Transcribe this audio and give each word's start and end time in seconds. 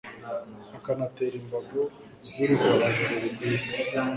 akanatera 0.77 1.35
imbago 1.41 1.81
z'urugabaniro 2.29 3.15
rw'isi 3.35 3.77